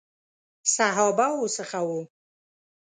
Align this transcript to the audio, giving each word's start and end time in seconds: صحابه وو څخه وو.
صحابه 0.75 1.27
وو 1.35 1.45
څخه 1.57 1.79
وو. 1.87 2.01